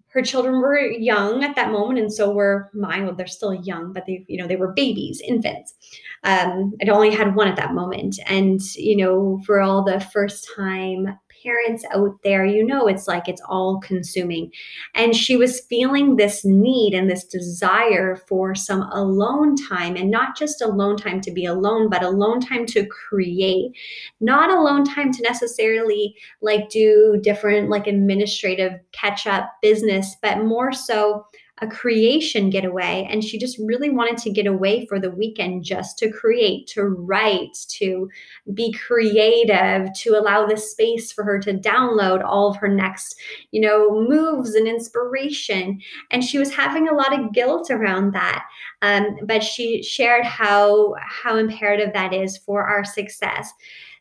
her 0.07 0.23
children 0.23 0.59
were 0.61 0.79
young 0.79 1.43
at 1.43 1.55
that 1.55 1.71
moment, 1.71 1.99
and 1.99 2.11
so 2.11 2.31
were 2.31 2.71
mine. 2.73 3.05
Well, 3.05 3.13
they're 3.13 3.27
still 3.27 3.53
young, 3.53 3.93
but 3.93 4.05
they, 4.07 4.25
you 4.27 4.41
know, 4.41 4.47
they 4.47 4.55
were 4.55 4.73
babies, 4.73 5.21
infants. 5.27 5.75
Um, 6.23 6.73
I'd 6.81 6.89
only 6.89 7.13
had 7.13 7.35
one 7.35 7.47
at 7.47 7.57
that 7.57 7.75
moment, 7.75 8.17
and 8.25 8.59
you 8.75 8.97
know, 8.97 9.39
for 9.45 9.61
all 9.61 9.83
the 9.83 9.99
first 9.99 10.49
time 10.55 11.15
parents 11.45 11.85
out 11.93 12.17
there, 12.23 12.45
you 12.45 12.65
know, 12.65 12.87
it's 12.87 13.07
like 13.07 13.27
it's 13.29 13.41
all 13.47 13.79
consuming. 13.79 14.51
And 14.95 15.15
she 15.15 15.37
was 15.37 15.61
feeling 15.61 16.15
this 16.15 16.43
need 16.43 16.93
and 16.93 17.09
this 17.09 17.23
desire 17.23 18.17
for 18.27 18.55
some 18.55 18.81
alone 18.91 19.55
time 19.55 19.95
and 19.95 20.09
not 20.09 20.35
just 20.35 20.61
alone 20.61 20.97
time 20.97 21.21
to 21.21 21.31
be 21.31 21.45
alone, 21.45 21.89
but 21.89 22.03
alone 22.03 22.41
time 22.41 22.65
to 22.67 22.85
create, 22.87 23.71
not 24.19 24.49
alone 24.49 24.83
time 24.83 25.11
to 25.13 25.21
necessarily 25.21 26.15
like 26.41 26.69
do 26.69 27.19
different 27.21 27.69
like 27.69 27.87
administrative 27.87 28.73
catch 28.91 29.27
up 29.27 29.51
business, 29.61 30.15
but 30.21 30.43
more 30.43 30.73
so 30.73 31.25
a 31.59 31.67
creation 31.67 32.49
getaway 32.49 33.07
and 33.09 33.23
she 33.23 33.37
just 33.37 33.57
really 33.59 33.89
wanted 33.89 34.17
to 34.17 34.29
get 34.29 34.45
away 34.45 34.85
for 34.87 34.99
the 34.99 35.09
weekend 35.09 35.63
just 35.63 35.97
to 35.97 36.11
create 36.11 36.67
to 36.67 36.83
write 36.83 37.55
to 37.69 38.09
be 38.53 38.73
creative 38.73 39.87
to 39.93 40.11
allow 40.11 40.45
the 40.45 40.57
space 40.57 41.13
for 41.13 41.23
her 41.23 41.39
to 41.39 41.53
download 41.53 42.21
all 42.23 42.51
of 42.51 42.57
her 42.57 42.67
next 42.67 43.15
you 43.51 43.61
know 43.61 44.05
moves 44.07 44.53
and 44.55 44.67
inspiration. 44.67 45.79
And 46.11 46.23
she 46.23 46.37
was 46.37 46.53
having 46.53 46.89
a 46.89 46.95
lot 46.95 47.17
of 47.17 47.31
guilt 47.31 47.71
around 47.71 48.13
that 48.13 48.45
um, 48.81 49.17
but 49.23 49.43
she 49.43 49.81
shared 49.81 50.25
how 50.25 50.93
how 50.99 51.37
imperative 51.37 51.93
that 51.93 52.13
is 52.13 52.37
for 52.37 52.63
our 52.63 52.83
success. 52.83 53.51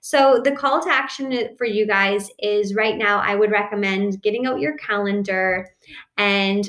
So, 0.00 0.40
the 0.44 0.52
call 0.52 0.82
to 0.82 0.90
action 0.90 1.56
for 1.56 1.64
you 1.64 1.87
guys 1.87 2.30
is 2.38 2.75
right 2.75 2.99
now, 2.99 3.20
I 3.20 3.34
would 3.34 3.50
recommend 3.50 4.20
getting 4.20 4.44
out 4.44 4.61
your 4.61 4.76
calendar 4.76 5.70
and 6.18 6.68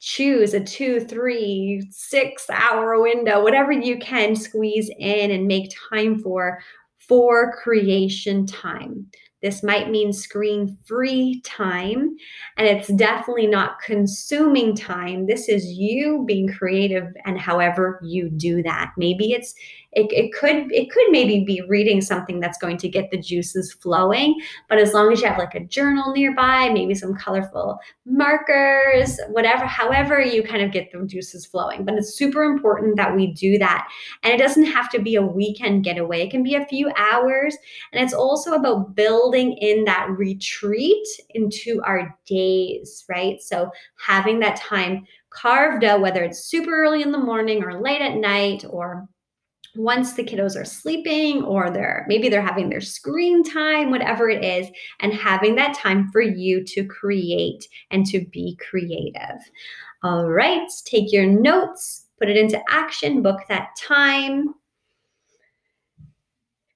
choose 0.00 0.54
a 0.54 0.60
two, 0.60 1.00
three, 1.00 1.86
six 1.90 2.48
hour 2.50 3.00
window, 3.00 3.42
whatever 3.42 3.72
you 3.72 3.98
can 3.98 4.36
squeeze 4.36 4.90
in 4.98 5.30
and 5.30 5.46
make 5.46 5.70
time 5.90 6.18
for, 6.20 6.60
for 6.98 7.52
creation 7.52 8.46
time. 8.46 9.06
This 9.40 9.62
might 9.62 9.90
mean 9.90 10.12
screen 10.12 10.76
free 10.84 11.40
time, 11.44 12.16
and 12.56 12.66
it's 12.66 12.88
definitely 12.88 13.46
not 13.46 13.80
consuming 13.80 14.74
time. 14.74 15.26
This 15.26 15.48
is 15.48 15.64
you 15.64 16.24
being 16.26 16.48
creative 16.48 17.06
and 17.24 17.38
however 17.38 18.00
you 18.02 18.30
do 18.30 18.64
that. 18.64 18.92
Maybe 18.96 19.32
it's 19.32 19.54
it, 19.98 20.12
it 20.12 20.32
could 20.32 20.70
it 20.72 20.90
could 20.90 21.06
maybe 21.10 21.44
be 21.44 21.62
reading 21.68 22.00
something 22.00 22.40
that's 22.40 22.58
going 22.58 22.76
to 22.78 22.88
get 22.88 23.10
the 23.10 23.18
juices 23.18 23.72
flowing 23.72 24.38
but 24.68 24.78
as 24.78 24.92
long 24.92 25.12
as 25.12 25.20
you 25.20 25.26
have 25.28 25.38
like 25.38 25.54
a 25.54 25.64
journal 25.64 26.12
nearby 26.12 26.68
maybe 26.68 26.94
some 26.94 27.14
colorful 27.14 27.78
markers 28.06 29.18
whatever 29.30 29.64
however 29.64 30.20
you 30.20 30.42
kind 30.42 30.62
of 30.62 30.72
get 30.72 30.90
the 30.92 31.06
juices 31.06 31.46
flowing. 31.46 31.84
But 31.84 31.94
it's 31.94 32.14
super 32.14 32.44
important 32.44 32.96
that 32.96 33.14
we 33.14 33.32
do 33.32 33.58
that. 33.58 33.88
And 34.22 34.32
it 34.32 34.38
doesn't 34.38 34.66
have 34.66 34.90
to 34.90 35.00
be 35.00 35.16
a 35.16 35.22
weekend 35.22 35.84
getaway. 35.84 36.22
It 36.22 36.30
can 36.30 36.42
be 36.42 36.54
a 36.54 36.66
few 36.66 36.90
hours. 36.96 37.56
And 37.92 38.02
it's 38.02 38.14
also 38.14 38.52
about 38.52 38.94
building 38.94 39.52
in 39.54 39.84
that 39.84 40.08
retreat 40.10 41.06
into 41.30 41.80
our 41.84 42.16
days 42.26 43.04
right? 43.08 43.40
So 43.40 43.70
having 44.04 44.38
that 44.40 44.56
time 44.56 45.06
carved 45.30 45.84
out 45.84 46.00
whether 46.00 46.22
it's 46.22 46.44
super 46.44 46.82
early 46.82 47.02
in 47.02 47.12
the 47.12 47.18
morning 47.18 47.62
or 47.62 47.80
late 47.80 48.00
at 48.00 48.16
night 48.16 48.64
or 48.68 49.08
once 49.76 50.14
the 50.14 50.24
kiddos 50.24 50.60
are 50.60 50.64
sleeping 50.64 51.42
or 51.42 51.70
they're 51.70 52.04
maybe 52.08 52.28
they're 52.28 52.42
having 52.42 52.68
their 52.68 52.80
screen 52.80 53.42
time 53.42 53.90
whatever 53.90 54.28
it 54.28 54.44
is 54.44 54.68
and 55.00 55.12
having 55.12 55.54
that 55.54 55.74
time 55.74 56.10
for 56.10 56.20
you 56.20 56.64
to 56.64 56.84
create 56.84 57.68
and 57.90 58.06
to 58.06 58.24
be 58.32 58.56
creative. 58.56 59.38
All 60.02 60.28
right 60.28 60.68
take 60.84 61.12
your 61.12 61.26
notes 61.26 62.06
put 62.18 62.28
it 62.28 62.36
into 62.36 62.60
action 62.68 63.22
book 63.22 63.40
that 63.48 63.76
time. 63.76 64.54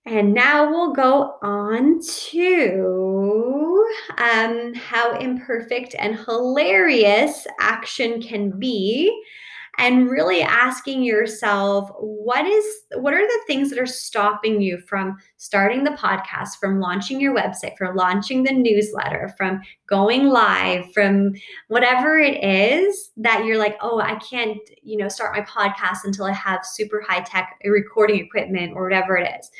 And 0.04 0.34
now 0.34 0.68
we'll 0.68 0.92
go 0.92 1.36
on 1.42 2.00
to 2.30 3.88
um, 4.18 4.74
how 4.74 5.16
imperfect 5.18 5.94
and 5.96 6.16
hilarious 6.16 7.46
action 7.60 8.20
can 8.20 8.58
be 8.58 9.16
and 9.78 10.10
really 10.10 10.42
asking 10.42 11.02
yourself 11.02 11.90
what 11.98 12.46
is 12.46 12.64
what 12.96 13.14
are 13.14 13.26
the 13.26 13.40
things 13.46 13.70
that 13.70 13.78
are 13.78 13.86
stopping 13.86 14.60
you 14.60 14.78
from 14.78 15.16
starting 15.38 15.82
the 15.82 15.90
podcast 15.92 16.56
from 16.60 16.78
launching 16.78 17.20
your 17.20 17.34
website 17.34 17.76
from 17.78 17.96
launching 17.96 18.42
the 18.42 18.52
newsletter 18.52 19.32
from 19.36 19.60
going 19.88 20.28
live 20.28 20.84
from 20.92 21.32
whatever 21.68 22.18
it 22.18 22.42
is 22.44 23.10
that 23.16 23.44
you're 23.44 23.58
like 23.58 23.76
oh 23.80 24.00
i 24.00 24.14
can't 24.16 24.58
you 24.82 24.96
know 24.96 25.08
start 25.08 25.34
my 25.34 25.42
podcast 25.42 26.04
until 26.04 26.26
i 26.26 26.32
have 26.32 26.64
super 26.64 27.02
high 27.06 27.20
tech 27.20 27.58
recording 27.64 28.24
equipment 28.24 28.72
or 28.74 28.84
whatever 28.84 29.16
it 29.16 29.30
is 29.40 29.50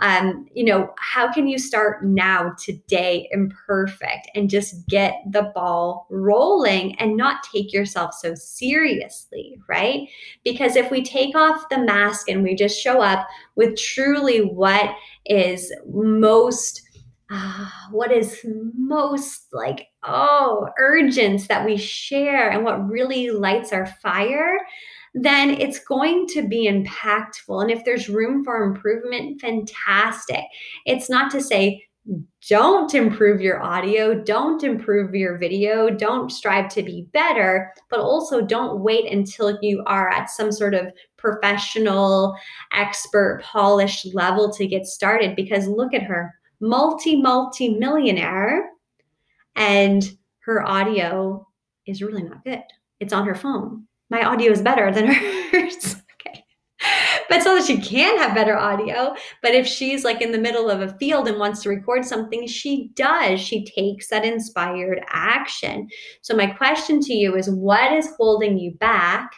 um, 0.00 0.46
you 0.54 0.64
know, 0.64 0.92
how 0.98 1.30
can 1.32 1.46
you 1.46 1.58
start 1.58 2.04
now, 2.04 2.54
today, 2.62 3.28
imperfect, 3.32 4.30
and 4.34 4.48
just 4.48 4.86
get 4.88 5.14
the 5.30 5.52
ball 5.54 6.06
rolling 6.10 6.98
and 6.98 7.16
not 7.16 7.42
take 7.52 7.72
yourself 7.72 8.14
so 8.14 8.34
seriously, 8.34 9.58
right? 9.68 10.08
Because 10.42 10.76
if 10.76 10.90
we 10.90 11.02
take 11.02 11.36
off 11.36 11.68
the 11.68 11.78
mask 11.78 12.28
and 12.28 12.42
we 12.42 12.54
just 12.54 12.80
show 12.80 13.02
up 13.02 13.26
with 13.56 13.78
truly 13.78 14.38
what 14.38 14.90
is 15.26 15.72
most 15.86 16.82
uh, 17.32 17.68
what 17.92 18.10
is 18.10 18.44
most 18.44 19.46
like 19.52 19.86
oh 20.02 20.68
urgent 20.80 21.46
that 21.46 21.64
we 21.64 21.76
share 21.76 22.50
and 22.50 22.64
what 22.64 22.88
really 22.88 23.30
lights 23.30 23.72
our 23.72 23.86
fire 23.86 24.58
then 25.14 25.50
it's 25.50 25.80
going 25.80 26.26
to 26.28 26.46
be 26.46 26.68
impactful. 26.68 27.62
And 27.62 27.70
if 27.70 27.84
there's 27.84 28.08
room 28.08 28.44
for 28.44 28.62
improvement, 28.62 29.40
fantastic. 29.40 30.44
It's 30.86 31.10
not 31.10 31.30
to 31.32 31.42
say, 31.42 31.84
don't 32.48 32.94
improve 32.94 33.40
your 33.40 33.62
audio, 33.62 34.14
don't 34.14 34.64
improve 34.64 35.14
your 35.14 35.36
video, 35.36 35.90
don't 35.90 36.30
strive 36.30 36.68
to 36.70 36.82
be 36.82 37.06
better, 37.12 37.72
but 37.90 38.00
also 38.00 38.40
don't 38.40 38.80
wait 38.80 39.12
until 39.12 39.58
you 39.60 39.82
are 39.86 40.08
at 40.08 40.30
some 40.30 40.50
sort 40.50 40.74
of 40.74 40.86
professional, 41.18 42.34
expert, 42.72 43.42
polished 43.44 44.14
level 44.14 44.50
to 44.52 44.66
get 44.66 44.86
started. 44.86 45.36
Because 45.36 45.68
look 45.68 45.92
at 45.92 46.02
her, 46.02 46.34
multi, 46.60 47.20
multi 47.20 47.68
millionaire, 47.68 48.70
and 49.56 50.16
her 50.40 50.66
audio 50.66 51.46
is 51.86 52.02
really 52.02 52.22
not 52.22 52.42
good. 52.44 52.62
It's 52.98 53.12
on 53.12 53.26
her 53.26 53.34
phone 53.34 53.86
my 54.10 54.24
audio 54.24 54.52
is 54.52 54.62
better 54.62 54.92
than 54.92 55.06
hers. 55.52 55.96
okay. 56.14 56.44
But 57.28 57.44
not 57.44 57.54
that 57.54 57.66
she 57.66 57.80
can 57.80 58.18
have 58.18 58.34
better 58.34 58.58
audio, 58.58 59.14
but 59.42 59.54
if 59.54 59.66
she's 59.66 60.04
like 60.04 60.20
in 60.20 60.32
the 60.32 60.38
middle 60.38 60.68
of 60.68 60.80
a 60.80 60.96
field 60.98 61.28
and 61.28 61.38
wants 61.38 61.62
to 61.62 61.68
record 61.68 62.04
something, 62.04 62.46
she 62.46 62.90
does. 62.94 63.40
She 63.40 63.64
takes 63.64 64.08
that 64.08 64.24
inspired 64.24 65.04
action. 65.08 65.88
So, 66.22 66.34
my 66.36 66.46
question 66.46 67.00
to 67.00 67.12
you 67.12 67.36
is 67.36 67.50
what 67.50 67.92
is 67.92 68.08
holding 68.16 68.58
you 68.58 68.72
back? 68.72 69.30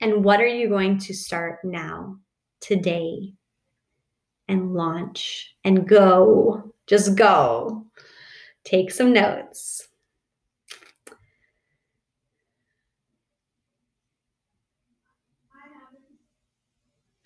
And 0.00 0.24
what 0.24 0.40
are 0.40 0.46
you 0.46 0.68
going 0.68 0.98
to 1.00 1.14
start 1.14 1.58
now, 1.64 2.18
today, 2.60 3.34
and 4.46 4.72
launch 4.72 5.54
and 5.64 5.88
go? 5.88 6.72
Just 6.86 7.16
go. 7.16 7.86
Take 8.64 8.90
some 8.92 9.12
notes. 9.12 9.87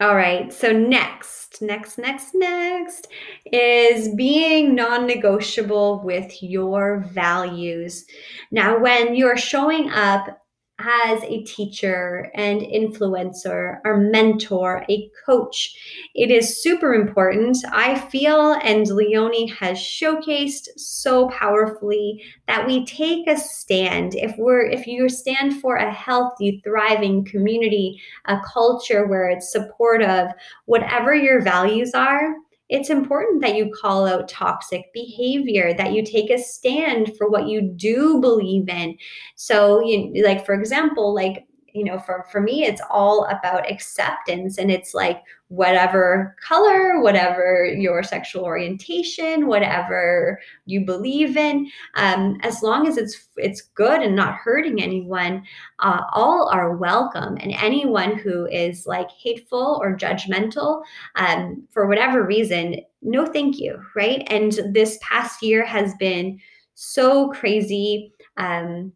All 0.02 0.16
right. 0.16 0.52
So 0.52 0.72
next, 0.72 1.62
next, 1.62 1.96
next, 1.96 2.34
next 2.34 3.06
is 3.52 4.12
being 4.16 4.74
non-negotiable 4.74 6.02
with 6.02 6.42
your 6.42 7.06
values. 7.12 8.04
Now, 8.50 8.80
when 8.80 9.14
you're 9.14 9.36
showing 9.36 9.90
up 9.90 10.41
as 10.84 11.22
a 11.24 11.42
teacher 11.44 12.30
and 12.34 12.60
influencer 12.60 13.78
or 13.84 13.96
mentor, 13.98 14.84
a 14.88 15.10
coach. 15.24 15.76
It 16.14 16.30
is 16.30 16.62
super 16.62 16.94
important. 16.94 17.56
I 17.70 17.98
feel, 17.98 18.54
and 18.62 18.86
Leonie 18.86 19.48
has 19.48 19.78
showcased 19.78 20.68
so 20.76 21.28
powerfully 21.30 22.22
that 22.48 22.66
we 22.66 22.84
take 22.86 23.26
a 23.28 23.36
stand. 23.36 24.14
If 24.14 24.36
we're 24.38 24.66
if 24.66 24.86
you 24.86 25.08
stand 25.08 25.60
for 25.60 25.76
a 25.76 25.92
healthy, 25.92 26.60
thriving 26.64 27.24
community, 27.24 28.00
a 28.26 28.38
culture 28.52 29.06
where 29.06 29.28
it's 29.28 29.52
supportive, 29.52 30.28
whatever 30.66 31.14
your 31.14 31.40
values 31.40 31.92
are, 31.94 32.34
it's 32.72 32.88
important 32.88 33.42
that 33.42 33.54
you 33.54 33.70
call 33.70 34.06
out 34.06 34.28
toxic 34.28 34.90
behavior, 34.94 35.74
that 35.74 35.92
you 35.92 36.02
take 36.02 36.30
a 36.30 36.38
stand 36.38 37.14
for 37.18 37.28
what 37.28 37.46
you 37.46 37.60
do 37.60 38.18
believe 38.18 38.66
in. 38.70 38.96
So, 39.36 39.84
you 39.84 40.24
like 40.24 40.46
for 40.46 40.54
example, 40.54 41.14
like 41.14 41.44
you 41.72 41.84
know, 41.84 41.98
for 41.98 42.26
for 42.30 42.40
me, 42.40 42.64
it's 42.64 42.82
all 42.90 43.24
about 43.26 43.70
acceptance, 43.70 44.58
and 44.58 44.70
it's 44.70 44.94
like 44.94 45.22
whatever 45.48 46.34
color, 46.46 47.02
whatever 47.02 47.66
your 47.66 48.02
sexual 48.02 48.44
orientation, 48.44 49.46
whatever 49.46 50.40
you 50.64 50.84
believe 50.84 51.36
in, 51.36 51.70
um, 51.94 52.38
as 52.42 52.62
long 52.62 52.86
as 52.86 52.96
it's 52.96 53.28
it's 53.36 53.60
good 53.60 54.00
and 54.02 54.16
not 54.16 54.34
hurting 54.34 54.82
anyone, 54.82 55.42
uh, 55.80 56.02
all 56.12 56.48
are 56.52 56.76
welcome. 56.76 57.36
And 57.40 57.52
anyone 57.52 58.16
who 58.16 58.46
is 58.46 58.86
like 58.86 59.10
hateful 59.10 59.78
or 59.82 59.96
judgmental, 59.96 60.82
um, 61.16 61.62
for 61.70 61.86
whatever 61.86 62.24
reason, 62.24 62.76
no, 63.02 63.26
thank 63.26 63.58
you, 63.58 63.78
right? 63.94 64.22
And 64.28 64.58
this 64.72 64.98
past 65.02 65.42
year 65.42 65.64
has 65.66 65.94
been 65.96 66.38
so 66.74 67.28
crazy 67.30 68.12
um, 68.36 68.92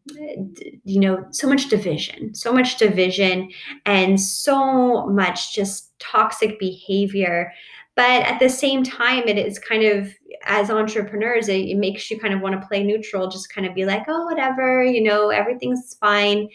you 0.85 1.01
know, 1.01 1.27
so 1.31 1.49
much 1.49 1.69
division, 1.69 2.35
so 2.35 2.53
much 2.53 2.79
division, 2.79 3.51
and 3.85 4.21
so 4.21 5.07
much 5.07 5.55
just 5.55 5.99
toxic 5.99 6.59
behavior. 6.59 7.53
But 7.97 8.23
at 8.23 8.41
the 8.41 8.49
same 8.49 8.83
time, 8.83 9.27
it 9.27 9.39
is 9.39 9.59
kind 9.59 9.85
of, 9.85 10.13
as 10.45 10.71
entrepreneurs, 10.71 11.49
it, 11.49 11.61
it 11.61 11.79
makes 11.79 12.11
you 12.11 12.19
kind 12.19 12.35
of 12.35 12.41
want 12.41 12.61
to 12.61 12.67
play 12.67 12.83
neutral, 12.83 13.29
just 13.29 13.53
kind 13.53 13.67
of 13.67 13.75
be 13.75 13.87
like, 13.87 14.05
oh, 14.09 14.25
whatever, 14.27 14.85
you 14.85 15.03
know, 15.03 15.31
everything's 15.31 15.97
fine. 16.01 16.49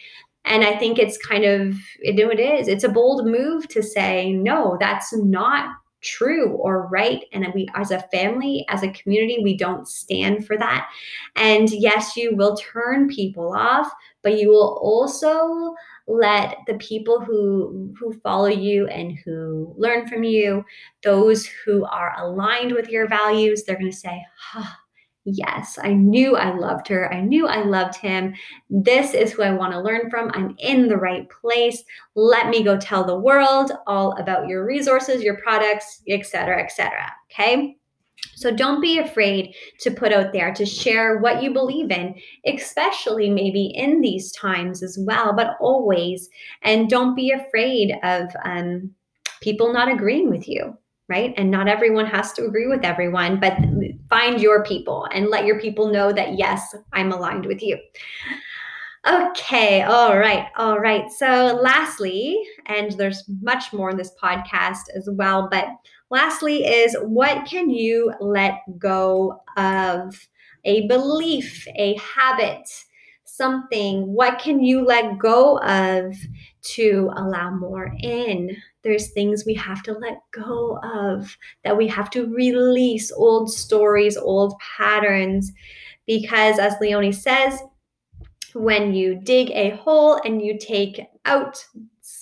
And 0.45 0.63
I 0.63 0.75
think 0.77 0.97
it's 0.97 1.17
kind 1.17 1.45
of, 1.45 1.75
you 2.01 2.13
know, 2.13 2.29
it 2.29 2.39
is. 2.39 2.67
It's 2.67 2.83
a 2.83 2.89
bold 2.89 3.25
move 3.27 3.67
to 3.69 3.83
say, 3.83 4.31
no, 4.33 4.77
that's 4.79 5.13
not 5.15 5.75
true 6.01 6.49
or 6.53 6.87
right 6.87 7.25
and 7.31 7.45
we 7.53 7.67
as 7.75 7.91
a 7.91 8.01
family 8.11 8.65
as 8.69 8.83
a 8.83 8.91
community 8.91 9.39
we 9.43 9.55
don't 9.55 9.87
stand 9.87 10.45
for 10.45 10.57
that. 10.57 10.89
And 11.35 11.69
yes 11.69 12.17
you 12.17 12.35
will 12.35 12.57
turn 12.57 13.07
people 13.07 13.53
off 13.53 13.91
but 14.23 14.39
you 14.39 14.49
will 14.49 14.79
also 14.81 15.73
let 16.07 16.57
the 16.67 16.75
people 16.75 17.19
who 17.19 17.93
who 17.97 18.13
follow 18.21 18.47
you 18.47 18.87
and 18.87 19.17
who 19.23 19.73
learn 19.77 20.07
from 20.07 20.23
you 20.23 20.63
those 21.03 21.45
who 21.45 21.85
are 21.85 22.15
aligned 22.19 22.71
with 22.71 22.89
your 22.89 23.07
values 23.07 23.63
they're 23.63 23.77
going 23.77 23.91
to 23.91 23.95
say 23.95 24.23
huh, 24.37 24.75
Yes, 25.23 25.77
I 25.81 25.93
knew 25.93 26.35
I 26.35 26.55
loved 26.55 26.87
her. 26.87 27.13
I 27.13 27.21
knew 27.21 27.45
I 27.45 27.63
loved 27.63 27.95
him. 27.95 28.33
This 28.71 29.13
is 29.13 29.31
who 29.31 29.43
I 29.43 29.51
want 29.51 29.71
to 29.73 29.79
learn 29.79 30.09
from. 30.09 30.31
I'm 30.33 30.55
in 30.57 30.87
the 30.87 30.97
right 30.97 31.27
place. 31.29 31.83
Let 32.15 32.49
me 32.49 32.63
go 32.63 32.77
tell 32.77 33.03
the 33.03 33.19
world 33.19 33.71
all 33.85 34.13
about 34.17 34.47
your 34.47 34.65
resources, 34.65 35.21
your 35.21 35.37
products, 35.37 36.01
etc., 36.09 36.63
etc. 36.63 37.11
Okay? 37.31 37.77
So 38.35 38.49
don't 38.49 38.81
be 38.81 38.97
afraid 38.97 39.53
to 39.81 39.91
put 39.91 40.11
out 40.11 40.33
there 40.33 40.53
to 40.53 40.65
share 40.65 41.19
what 41.19 41.43
you 41.43 41.53
believe 41.53 41.91
in, 41.91 42.15
especially 42.47 43.29
maybe 43.29 43.71
in 43.75 44.01
these 44.01 44.31
times 44.31 44.81
as 44.81 44.97
well, 44.99 45.33
but 45.33 45.55
always. 45.59 46.29
And 46.63 46.89
don't 46.89 47.15
be 47.15 47.31
afraid 47.31 47.93
of 48.03 48.29
um, 48.43 48.91
people 49.41 49.71
not 49.71 49.91
agreeing 49.91 50.31
with 50.31 50.47
you 50.47 50.75
right? 51.11 51.33
And 51.35 51.51
not 51.51 51.67
everyone 51.67 52.05
has 52.05 52.31
to 52.33 52.45
agree 52.45 52.67
with 52.67 52.85
everyone, 52.85 53.37
but 53.39 53.57
find 54.09 54.41
your 54.41 54.63
people 54.63 55.07
and 55.13 55.27
let 55.27 55.45
your 55.45 55.59
people 55.59 55.91
know 55.91 56.13
that, 56.13 56.37
yes, 56.37 56.73
I'm 56.93 57.11
aligned 57.11 57.45
with 57.45 57.61
you. 57.61 57.77
Okay, 59.05 59.81
all 59.81 60.17
right, 60.17 60.47
all 60.57 60.79
right. 60.79 61.11
So, 61.11 61.59
lastly, 61.61 62.41
and 62.67 62.91
there's 62.93 63.25
much 63.41 63.73
more 63.73 63.89
in 63.89 63.97
this 63.97 64.13
podcast 64.23 64.83
as 64.95 65.09
well, 65.11 65.49
but 65.51 65.65
lastly, 66.09 66.63
is 66.63 66.95
what 67.01 67.45
can 67.45 67.69
you 67.69 68.13
let 68.21 68.61
go 68.79 69.41
of? 69.57 70.27
A 70.63 70.87
belief, 70.87 71.67
a 71.75 71.97
habit, 71.97 72.69
something. 73.25 74.05
What 74.05 74.37
can 74.37 74.63
you 74.63 74.85
let 74.85 75.17
go 75.17 75.57
of 75.57 76.15
to 76.75 77.09
allow 77.15 77.49
more 77.49 77.91
in? 77.99 78.55
There's 78.83 79.11
things 79.11 79.45
we 79.45 79.53
have 79.53 79.83
to 79.83 79.93
let 79.93 80.19
go 80.31 80.79
of, 80.83 81.37
that 81.63 81.77
we 81.77 81.87
have 81.87 82.09
to 82.11 82.33
release 82.33 83.11
old 83.11 83.51
stories, 83.51 84.17
old 84.17 84.53
patterns. 84.77 85.51
Because 86.07 86.59
as 86.59 86.73
Leonie 86.81 87.11
says, 87.11 87.61
when 88.53 88.93
you 88.93 89.15
dig 89.15 89.51
a 89.51 89.71
hole 89.77 90.19
and 90.25 90.41
you 90.41 90.57
take 90.57 90.99
out 91.25 91.63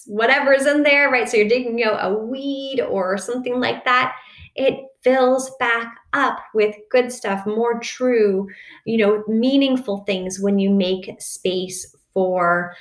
whatever's 0.06 0.66
in 0.66 0.84
there, 0.84 1.10
right? 1.10 1.30
So 1.30 1.38
you're 1.38 1.48
digging 1.48 1.84
out 1.84 2.00
a 2.02 2.14
weed 2.14 2.82
or 2.82 3.18
something 3.18 3.60
like 3.60 3.86
that, 3.86 4.16
it 4.56 4.80
fills 5.02 5.52
back 5.60 5.96
up 6.14 6.40
with 6.54 6.76
good 6.92 7.12
stuff, 7.12 7.46
more 7.46 7.80
true, 7.80 8.48
you 8.86 8.98
know, 8.98 9.24
meaningful 9.28 10.00
things 10.00 10.40
when 10.40 10.60
you 10.60 10.70
make 10.70 11.10
space 11.20 11.96
for 12.14 12.76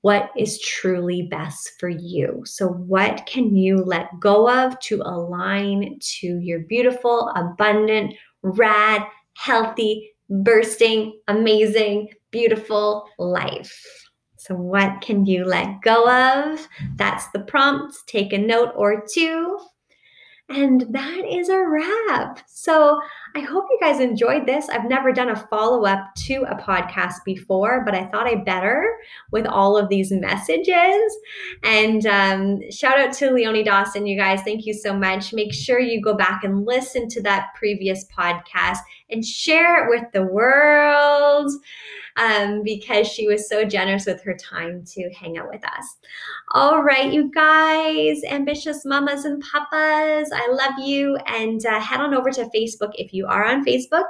what 0.00 0.30
is 0.36 0.60
truly 0.60 1.22
best 1.22 1.72
for 1.78 1.88
you. 1.88 2.42
So, 2.44 2.68
what 2.68 3.26
can 3.26 3.56
you 3.56 3.78
let 3.78 4.08
go 4.20 4.48
of 4.48 4.78
to 4.80 5.02
align 5.02 5.98
to 6.18 6.38
your 6.38 6.60
beautiful, 6.60 7.32
abundant, 7.34 8.14
rad, 8.42 9.02
healthy, 9.34 10.12
bursting, 10.28 11.18
amazing, 11.28 12.10
beautiful 12.30 13.08
life? 13.18 14.08
So, 14.36 14.54
what 14.54 15.00
can 15.00 15.26
you 15.26 15.44
let 15.44 15.80
go 15.82 16.08
of? 16.08 16.66
That's 16.96 17.28
the 17.30 17.40
prompt. 17.40 17.96
Take 18.06 18.32
a 18.32 18.38
note 18.38 18.72
or 18.76 19.04
two. 19.12 19.58
And 20.48 20.82
that 20.90 21.24
is 21.24 21.48
a 21.48 21.64
wrap. 21.64 22.42
So 22.46 23.00
I 23.34 23.40
hope 23.40 23.64
you 23.70 23.78
guys 23.80 24.00
enjoyed 24.00 24.46
this. 24.46 24.68
I've 24.68 24.88
never 24.88 25.12
done 25.12 25.30
a 25.30 25.36
follow 25.36 25.86
up 25.86 26.14
to 26.26 26.44
a 26.48 26.54
podcast 26.56 27.24
before, 27.24 27.82
but 27.84 27.94
I 27.94 28.04
thought 28.06 28.26
I 28.26 28.36
better 28.36 28.96
with 29.30 29.46
all 29.46 29.78
of 29.78 29.88
these 29.88 30.12
messages. 30.12 31.16
And 31.62 32.04
um, 32.06 32.70
shout 32.70 32.98
out 32.98 33.14
to 33.14 33.30
Leonie 33.30 33.62
Dawson, 33.62 34.06
you 34.06 34.18
guys. 34.18 34.42
Thank 34.42 34.66
you 34.66 34.74
so 34.74 34.94
much. 34.94 35.32
Make 35.32 35.54
sure 35.54 35.80
you 35.80 36.02
go 36.02 36.14
back 36.14 36.44
and 36.44 36.66
listen 36.66 37.08
to 37.08 37.22
that 37.22 37.54
previous 37.54 38.04
podcast 38.06 38.78
and 39.10 39.24
share 39.24 39.84
it 39.84 39.90
with 39.90 40.12
the 40.12 40.24
world 40.24 41.50
um, 42.16 42.62
because 42.62 43.08
she 43.08 43.26
was 43.26 43.48
so 43.48 43.64
generous 43.64 44.06
with 44.06 44.22
her 44.22 44.34
time 44.34 44.84
to 44.84 45.10
hang 45.12 45.38
out 45.38 45.48
with 45.48 45.64
us. 45.64 45.96
All 46.52 46.82
right, 46.82 47.12
you 47.12 47.30
guys, 47.30 48.22
ambitious 48.24 48.84
mamas 48.84 49.24
and 49.24 49.42
papas, 49.42 50.30
I 50.32 50.48
love 50.50 50.78
you. 50.78 51.16
And 51.26 51.64
uh, 51.64 51.80
head 51.80 52.00
on 52.00 52.14
over 52.14 52.30
to 52.30 52.50
Facebook 52.54 52.92
if 52.94 53.14
you 53.22 53.28
are 53.28 53.44
on 53.44 53.64
Facebook 53.64 54.04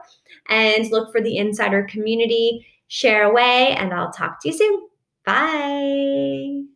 and 0.49 0.91
look 0.91 1.13
for 1.13 1.21
the 1.21 1.37
insider 1.37 1.85
community. 1.85 2.67
Share 2.89 3.31
away, 3.31 3.75
and 3.79 3.93
I'll 3.93 4.13
talk 4.13 4.41
to 4.43 4.49
you 4.49 4.55
soon. 4.55 4.89
Bye. 5.25 6.72